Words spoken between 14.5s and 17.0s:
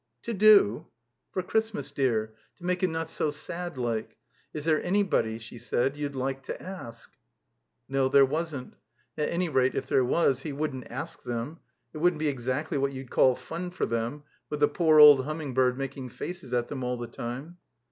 the poor old Himmiing bird making faces at them all